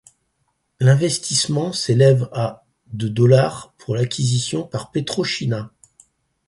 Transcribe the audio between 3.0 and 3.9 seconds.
dollars